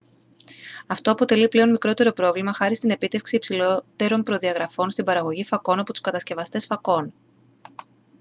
αυτό 0.87 1.11
αποτελεί 1.11 1.47
πλέον 1.47 1.71
μικρότερο 1.71 2.11
πρόβλημα 2.11 2.53
χάρη 2.53 2.75
στην 2.75 2.89
επίτευξη 2.89 3.35
υψηλότερων 3.35 4.23
προδιαγραφών 4.23 4.89
στην 4.91 5.05
παραγωγή 5.05 5.45
φακών 5.45 5.79
από 5.79 5.91
τους 5.91 6.01
κατασκευαστές 6.01 6.65
φακών 6.65 7.13